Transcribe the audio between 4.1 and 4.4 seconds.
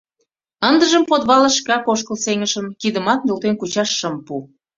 пу.